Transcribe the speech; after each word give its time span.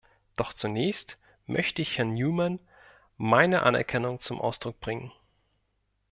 Doch 0.35 0.53
zunächst 0.53 1.19
möchte 1.45 1.83
ich 1.83 1.99
Herrn 1.99 2.15
Newman 2.15 2.57
meine 3.17 3.61
Anerkennung 3.61 4.19
zum 4.19 4.41
Ausdruck 4.41 4.79
bringen. 4.79 5.11